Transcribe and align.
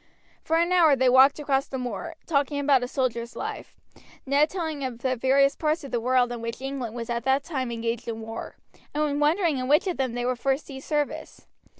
For 0.43 0.55
an 0.57 0.71
hour 0.71 0.95
they 0.95 1.09
walked 1.09 1.37
across 1.37 1.67
the 1.67 1.77
moor, 1.77 2.15
talking 2.25 2.57
about 2.57 2.81
a 2.81 2.87
soldier's 2.87 3.35
life, 3.35 3.75
Ned 4.25 4.49
telling 4.49 4.83
of 4.83 5.03
the 5.03 5.15
various 5.15 5.55
parts 5.55 5.83
of 5.83 5.91
the 5.91 6.01
world 6.01 6.31
in 6.31 6.41
which 6.41 6.59
England 6.59 6.95
was 6.95 7.07
at 7.11 7.23
that 7.25 7.43
time 7.43 7.69
engaged 7.71 8.07
in 8.07 8.21
war, 8.21 8.57
and 8.95 9.21
wondering 9.21 9.59
in 9.59 9.67
which 9.67 9.85
of 9.85 9.97
them 9.97 10.13
they 10.13 10.25
would 10.25 10.39
first 10.39 10.65
see 10.65 10.79
service. 10.79 11.45